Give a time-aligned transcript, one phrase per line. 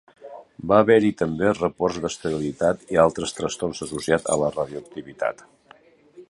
[0.69, 5.47] Va haver-hi també reports d'esterilitat i altres trastorns associats a la radioactivitat.